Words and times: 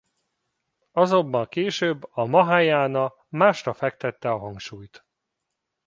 Azonban 0.91 1.47
később 1.47 2.07
a 2.11 2.25
mahájána 2.25 3.13
másra 3.27 3.73
fektette 3.73 4.29
a 4.31 4.37
hangsúlyt. 4.37 5.05